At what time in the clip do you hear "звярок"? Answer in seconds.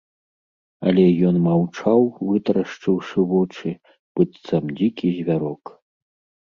5.21-5.63